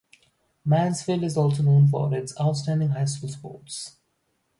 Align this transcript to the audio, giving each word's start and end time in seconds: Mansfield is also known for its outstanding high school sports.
Mansfield 0.65 1.23
is 1.23 1.37
also 1.37 1.61
known 1.61 1.87
for 1.87 2.11
its 2.15 2.33
outstanding 2.41 2.89
high 2.89 3.05
school 3.05 3.29
sports. 3.29 3.97